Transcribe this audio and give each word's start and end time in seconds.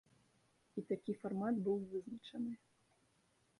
І 0.81 0.83
такі 0.91 1.15
фармат 1.21 1.55
быў 1.69 1.77
вызначаны. 1.93 2.53